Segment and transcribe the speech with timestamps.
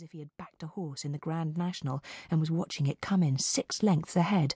[0.00, 3.02] as if he had backed a horse in the Grand National and was watching it
[3.02, 4.54] come in six lengths ahead.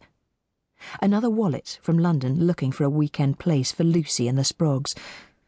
[1.03, 4.95] Another wallet from London looking for a weekend place for Lucy and the Sproggs.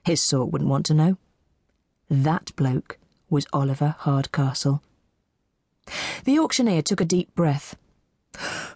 [0.04, 1.17] His sort wouldn't want to know.
[2.11, 2.98] That bloke
[3.30, 4.82] was Oliver Hardcastle.
[6.24, 7.74] The auctioneer took a deep breath.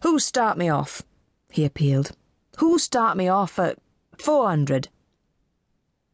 [0.03, 1.03] Who'll start me off?
[1.51, 2.13] he appealed.
[2.59, 3.79] Who'll start me off at
[4.17, 4.89] four hundred?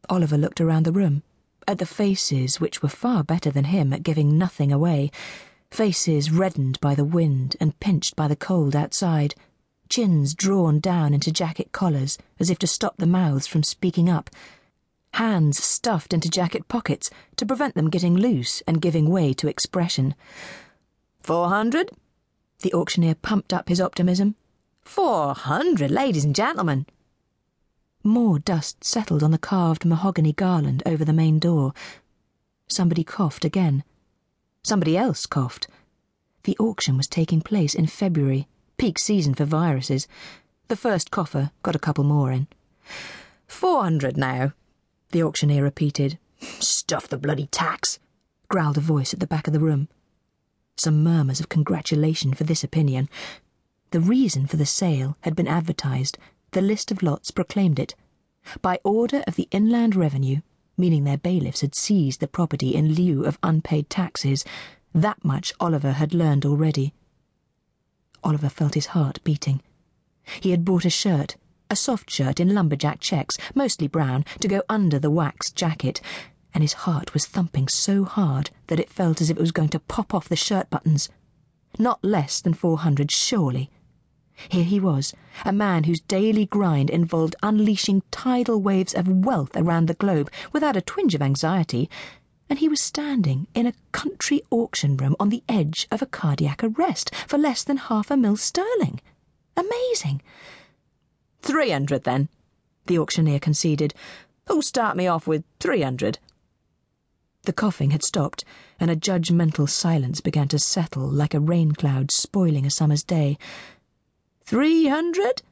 [0.08, 1.22] Oliver looked around the room,
[1.68, 5.10] at the faces which were far better than him at giving nothing away,
[5.70, 9.34] faces reddened by the wind and pinched by the cold outside,
[9.88, 14.30] chins drawn down into jacket collars as if to stop the mouths from speaking up,
[15.14, 20.14] hands stuffed into jacket pockets to prevent them getting loose and giving way to expression.
[21.20, 21.90] Four hundred?
[22.60, 24.34] The auctioneer pumped up his optimism.
[24.82, 26.86] Four hundred, ladies and gentlemen.
[28.06, 31.72] More dust settled on the carved mahogany garland over the main door.
[32.68, 33.82] Somebody coughed again.
[34.62, 35.66] Somebody else coughed.
[36.44, 38.46] The auction was taking place in February,
[38.78, 40.06] peak season for viruses.
[40.68, 42.46] The first cougher got a couple more in.
[43.48, 44.52] Four hundred now,
[45.10, 46.16] the auctioneer repeated.
[46.60, 47.98] Stuff the bloody tax,
[48.48, 49.88] growled a voice at the back of the room.
[50.76, 53.08] Some murmurs of congratulation for this opinion.
[53.90, 56.18] The reason for the sale had been advertised
[56.56, 57.94] the list of lots proclaimed it,
[58.62, 60.40] by order of the Inland Revenue,
[60.78, 64.42] meaning their bailiffs had seized the property in lieu of unpaid taxes.
[64.94, 66.94] That much Oliver had learned already.
[68.24, 69.60] Oliver felt his heart beating.
[70.40, 71.36] He had bought a shirt,
[71.68, 76.00] a soft shirt in lumberjack checks, mostly brown, to go under the waxed jacket,
[76.54, 79.68] and his heart was thumping so hard that it felt as if it was going
[79.68, 81.10] to pop off the shirt buttons.
[81.78, 83.70] Not less than four hundred, surely.
[84.48, 85.14] Here he was,
[85.44, 90.76] a man whose daily grind involved unleashing tidal waves of wealth around the globe without
[90.76, 91.88] a twinge of anxiety,
[92.48, 96.62] and he was standing in a country auction room on the edge of a cardiac
[96.62, 99.00] arrest for less than half a mil sterling.
[99.56, 100.22] Amazing.
[101.40, 102.28] Three hundred, then,
[102.86, 103.94] the auctioneer conceded.
[104.46, 106.18] Who'll start me off with three hundred?
[107.42, 108.44] The coughing had stopped,
[108.78, 113.38] and a judgmental silence began to settle like a rain cloud spoiling a summer's day.
[114.46, 115.42] Three hundred?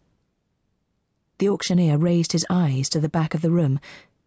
[1.38, 3.80] The auctioneer raised his eyes to the back of the room,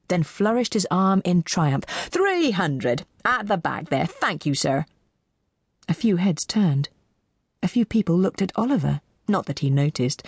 [0.10, 1.86] then flourished his arm in triumph.
[1.86, 3.06] Three hundred!
[3.24, 4.06] At the back there.
[4.06, 4.86] Thank you, sir.
[5.88, 6.90] A few heads turned.
[7.64, 10.22] A few people looked at Oliver, not that he noticed.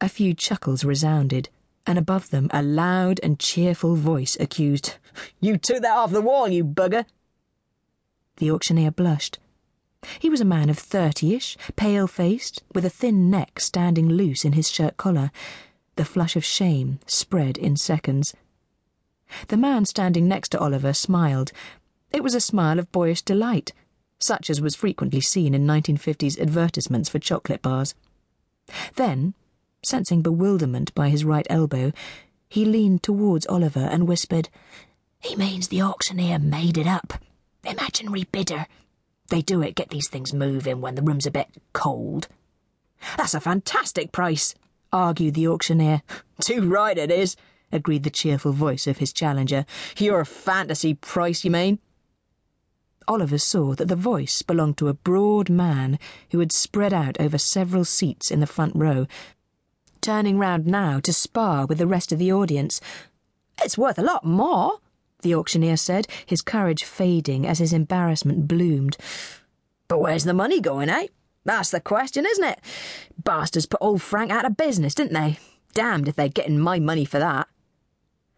[0.00, 1.48] A few chuckles resounded,
[1.84, 4.94] and above them a loud and cheerful voice accused,
[5.40, 7.04] You took that off the wall, you bugger!
[8.36, 9.40] The auctioneer blushed.
[10.18, 14.70] He was a man of thirty-ish, pale-faced, with a thin neck standing loose in his
[14.70, 15.30] shirt collar.
[15.96, 18.34] The flush of shame spread in seconds.
[19.48, 21.52] The man standing next to Oliver smiled.
[22.12, 23.72] It was a smile of boyish delight,
[24.18, 27.94] such as was frequently seen in 1950s advertisements for chocolate bars.
[28.96, 29.34] Then,
[29.84, 31.92] sensing bewilderment by his right elbow,
[32.48, 34.48] he leaned towards Oliver and whispered,
[35.20, 37.14] He means the auctioneer made it up.
[37.64, 38.66] Imaginary bidder.
[39.32, 42.28] They do it, get these things moving when the room's a bit cold.
[43.16, 44.54] That's a fantastic price,
[44.92, 46.02] argued the auctioneer.
[46.42, 47.34] Too right it is,
[47.72, 49.64] agreed the cheerful voice of his challenger.
[49.96, 51.78] Your fantasy price, you mean?
[53.08, 55.98] Oliver saw that the voice belonged to a broad man
[56.30, 59.06] who had spread out over several seats in the front row,
[60.02, 62.82] turning round now to spar with the rest of the audience.
[63.62, 64.80] It's worth a lot more,
[65.22, 68.96] the auctioneer said, his courage fading as his embarrassment bloomed.
[69.88, 71.06] But where's the money going, eh?
[71.44, 72.60] That's the question, isn't it?
[73.22, 75.38] Bastards put old Frank out of business, didn't they?
[75.74, 77.48] Damned if they're getting my money for that.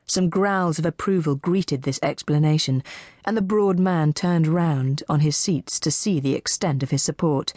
[0.06, 2.82] Some growls of approval greeted this explanation,
[3.24, 7.02] and the broad man turned round on his seats to see the extent of his
[7.02, 7.52] support.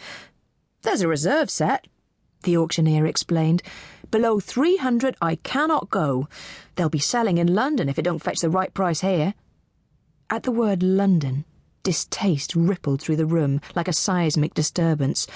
[0.82, 1.86] There's a reserve set,
[2.44, 3.62] the auctioneer explained.
[4.10, 6.28] Below three hundred I cannot go.
[6.76, 9.34] They'll be selling in London if it don't fetch the right price here.
[10.30, 11.44] At the word London,
[11.82, 15.26] distaste rippled through the room like a seismic disturbance.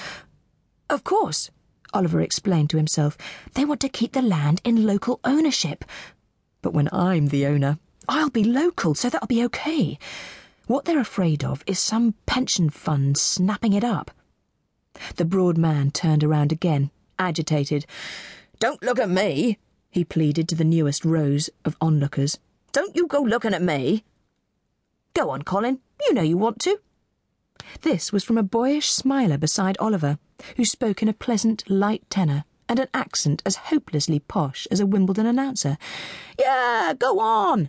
[0.90, 1.50] Of course,
[1.94, 3.19] Oliver explained to himself,
[3.54, 5.84] they want to keep the land in local ownership.
[6.62, 7.78] But when I'm the owner,
[8.08, 9.98] I'll be local, so that'll be okay.
[10.66, 14.10] What they're afraid of is some pension fund snapping it up.
[15.16, 17.86] The broad man turned around again, agitated.
[18.62, 19.58] Don't look at me,
[19.90, 22.38] he pleaded to the newest rows of onlookers.
[22.70, 24.04] Don't you go looking at me.
[25.14, 25.80] Go on, Colin.
[26.06, 26.78] You know you want to.
[27.80, 30.16] This was from a boyish smiler beside Oliver,
[30.56, 34.86] who spoke in a pleasant, light tenor and an accent as hopelessly posh as a
[34.86, 35.76] Wimbledon announcer.
[36.38, 37.68] Yeah, go on,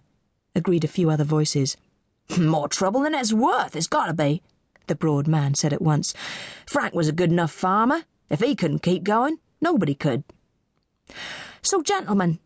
[0.53, 1.75] agreed a few other voices.
[2.37, 4.43] More trouble than it's worth, it's gotta be.
[4.85, 6.13] the broad man said at once.
[6.67, 8.03] Frank was a good enough farmer.
[8.29, 10.23] If he couldn't keep going, nobody could.
[11.61, 12.39] So, gentlemen,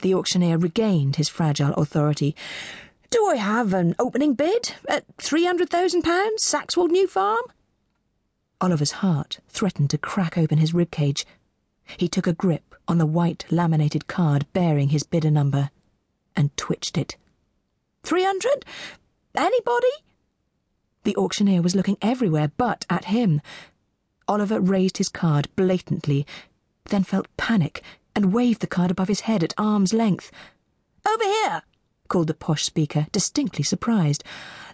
[0.00, 2.36] the auctioneer regained his fragile authority.
[3.10, 7.42] Do I have an opening bid at £300,000, Saxwold New Farm?
[8.60, 11.24] Oliver's heart threatened to crack open his ribcage.
[11.96, 15.70] He took a grip on the white laminated card bearing his bidder number
[16.36, 17.16] and twitched it.
[18.02, 18.64] Three hundred?
[19.34, 19.88] Anybody?
[21.04, 23.40] The auctioneer was looking everywhere but at him.
[24.28, 26.26] Oliver raised his card blatantly,
[26.86, 27.82] then felt panic
[28.14, 30.30] and waved the card above his head at arm's length.
[31.06, 31.62] Over here!
[32.08, 34.22] called the posh speaker, distinctly surprised.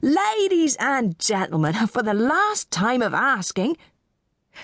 [0.02, 3.76] Ladies and gentlemen, for the last time of asking.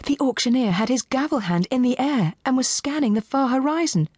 [0.06, 4.08] The auctioneer had his gavel hand in the air and was scanning the far horizon.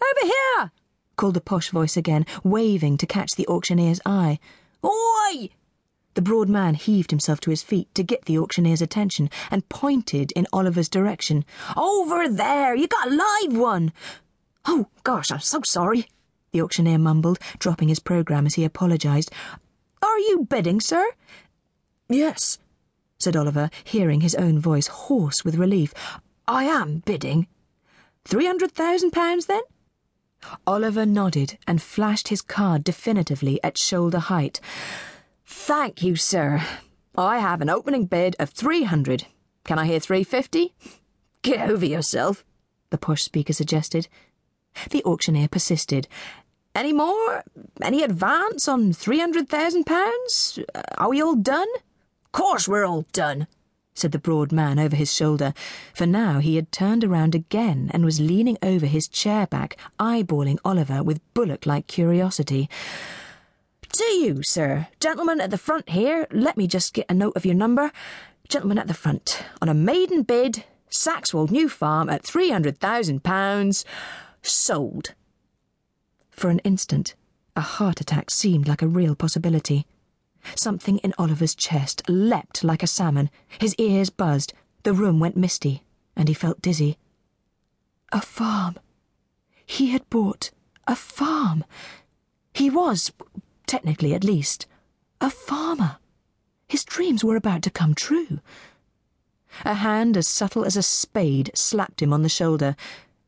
[0.00, 0.70] Over here!
[1.16, 4.38] called the posh voice again, waving to catch the auctioneer's eye.
[4.84, 5.50] Oi!
[6.14, 10.32] The broad man heaved himself to his feet to get the auctioneer's attention and pointed
[10.32, 11.44] in Oliver's direction.
[11.76, 12.74] Over there!
[12.74, 13.92] You got a live one!
[14.64, 16.06] Oh, gosh, I'm so sorry,
[16.52, 19.32] the auctioneer mumbled, dropping his programme as he apologised.
[20.02, 21.04] Are you bidding, sir?
[22.08, 22.58] Yes,
[23.18, 25.92] said Oliver, hearing his own voice hoarse with relief.
[26.46, 27.48] I am bidding.
[28.24, 29.62] Three hundred thousand pounds, then?
[30.66, 34.60] Oliver nodded and flashed his card definitively at shoulder height.
[35.44, 36.62] Thank you, sir.
[37.16, 39.26] I have an opening bid of three hundred.
[39.64, 40.74] Can I hear three fifty?
[41.42, 42.44] Get over yourself,
[42.90, 44.08] the posh speaker suggested.
[44.90, 46.08] The auctioneer persisted.
[46.74, 47.44] Any more?
[47.80, 50.58] Any advance on three hundred thousand pounds?
[50.74, 51.68] Uh, are we all done?
[52.32, 53.46] Course we're all done,
[53.94, 55.54] said the broad man over his shoulder,
[55.94, 60.58] for now he had turned around again and was leaning over his chair back, eyeballing
[60.64, 62.68] Oliver with bullock like curiosity.
[63.96, 64.88] Do you, sir?
[64.98, 67.92] Gentleman at the front here, let me just get a note of your number.
[68.48, 73.22] Gentleman at the front, on a maiden bid, Saxwold New Farm at three hundred thousand
[73.22, 73.84] pounds,
[74.42, 75.14] sold.
[76.28, 77.14] For an instant,
[77.54, 79.86] a heart attack seemed like a real possibility.
[80.56, 83.30] Something in Oliver's chest leapt like a salmon.
[83.60, 84.54] His ears buzzed.
[84.82, 85.84] The room went misty,
[86.16, 86.98] and he felt dizzy.
[88.10, 88.76] A farm.
[89.64, 90.50] He had bought
[90.88, 91.64] a farm.
[92.52, 93.12] He was,
[93.66, 94.66] technically at least,
[95.20, 95.96] a farmer.
[96.68, 98.40] His dreams were about to come true.
[99.64, 102.74] A hand as subtle as a spade slapped him on the shoulder,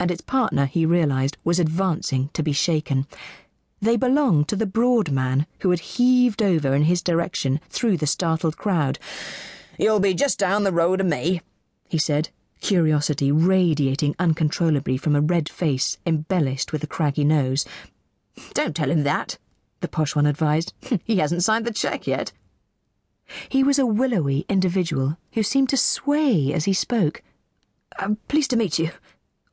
[0.00, 3.06] and its partner, he realised, was advancing to be shaken.
[3.81, 8.06] They belonged to the broad man who had heaved over in his direction through the
[8.06, 8.99] startled crowd.
[9.79, 11.43] You'll be just down the road of me,
[11.88, 12.31] he said,
[12.61, 17.65] curiosity radiating uncontrollably from a red face embellished with a craggy nose.
[18.55, 19.38] Don't tell him that,
[19.81, 20.73] the posh one advised.
[21.05, 22.32] he hasn't signed the cheque yet.
[23.49, 27.23] He was a willowy individual who seemed to sway as he spoke.
[27.99, 28.90] I'm pleased to meet you,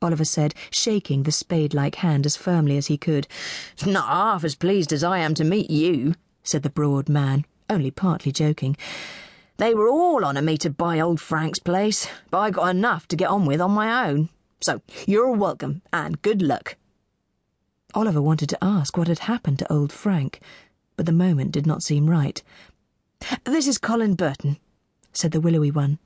[0.00, 3.26] Oliver said, shaking the spade-like hand as firmly as he could.
[3.86, 7.90] Not half as pleased as I am to meet you, said the broad man, only
[7.90, 8.76] partly joking.
[9.56, 13.08] They were all on a me to buy old Frank's place, but I got enough
[13.08, 14.28] to get on with on my own.
[14.60, 16.76] So you're welcome, and good luck.
[17.94, 20.40] Oliver wanted to ask what had happened to old Frank,
[20.96, 22.42] but the moment did not seem right.
[23.44, 24.58] This is Colin Burton,
[25.12, 26.00] said the willowy one.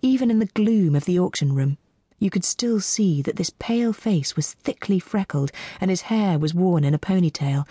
[0.00, 1.76] Even in the gloom of the auction room,
[2.20, 5.50] you could still see that this pale face was thickly freckled
[5.80, 7.66] and his hair was worn in a ponytail,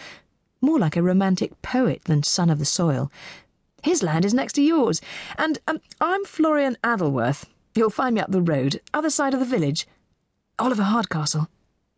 [0.60, 3.10] more like a romantic poet than son of the soil.
[3.82, 5.02] His land is next to yours,
[5.38, 7.46] and um, I'm Florian Addleworth.
[7.76, 9.88] You'll find me up the road, other side of the village.
[10.60, 11.48] Oliver Hardcastle.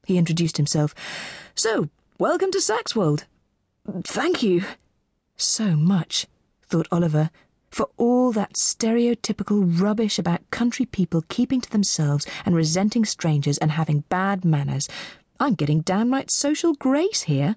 [0.10, 0.96] He introduced himself.
[1.54, 1.88] So,
[2.18, 3.26] welcome to Saxwold.
[4.02, 4.64] Thank you.
[5.38, 6.26] So much,
[6.64, 7.30] thought Oliver,
[7.70, 13.70] for all that stereotypical rubbish about country people keeping to themselves and resenting strangers and
[13.70, 14.90] having bad manners.
[15.40, 17.56] I'm getting downright social grace here.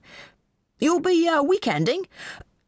[0.79, 2.05] You'll be uh, weekending?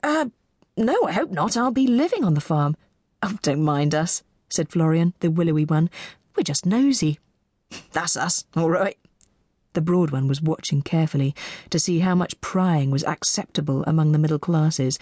[0.03, 0.31] Uh,
[0.79, 1.59] no, I hope not.
[1.59, 2.75] I'll be living on the farm.
[3.23, 5.91] Oh, don't mind us, said Florian, the willowy one.
[6.35, 7.19] We're just nosy.
[7.93, 8.97] That's us, all right.
[9.75, 11.35] The broad one was watching carefully
[11.71, 14.99] to see how much prying was acceptable among the middle classes.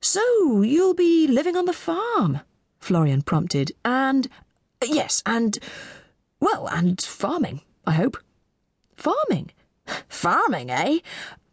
[0.00, 2.40] So you'll be living on the farm,
[2.78, 4.28] Florian prompted, and.
[4.84, 5.58] Yes, and.
[6.40, 8.16] Well, and farming, I hope.
[8.94, 9.50] Farming?
[10.08, 10.98] Farming, eh?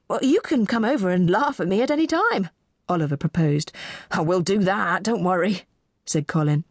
[0.07, 2.49] Well, you can come over and laugh at me at any time,
[2.87, 3.71] Oliver proposed.
[4.11, 5.63] I will do that, don't worry,
[6.05, 6.63] said Colin.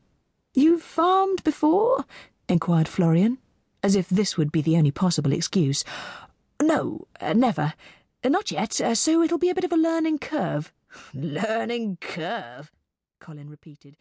[0.55, 2.05] You've farmed before?
[2.49, 3.39] inquired Florian,
[3.83, 5.85] as if this would be the only possible excuse.
[6.61, 7.75] No, uh, never.
[8.25, 10.73] Not yet, uh, so it'll be a bit of a learning curve.
[11.15, 12.71] Learning curve?
[13.21, 13.97] Colin repeated,